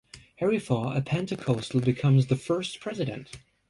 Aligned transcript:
Harry 0.37 0.57
Faugh, 0.57 0.97
a 0.97 1.01
Pentecostal, 1.03 1.79
becomes 1.79 2.25
the 2.25 2.35
first 2.35 2.79
president. 2.79 3.37